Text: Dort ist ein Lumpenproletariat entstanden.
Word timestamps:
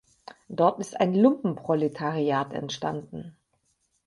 Dort 0.49 0.79
ist 0.79 0.99
ein 0.99 1.13
Lumpenproletariat 1.13 2.53
entstanden. 2.53 3.37